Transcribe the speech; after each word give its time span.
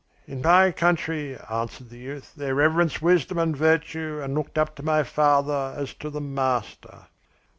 "'In 0.25 0.41
my 0.41 0.71
country,' 0.71 1.37
answered 1.47 1.91
the 1.91 1.99
youth, 1.99 2.33
'they 2.35 2.51
reverenced 2.53 3.03
wisdom 3.03 3.37
and 3.37 3.55
virtue 3.55 4.19
and 4.23 4.33
looked 4.33 4.57
up 4.57 4.73
to 4.77 4.81
my 4.83 5.03
father 5.03 5.75
as 5.77 5.93
to 5.93 6.09
the 6.09 6.19
master.' 6.19 7.05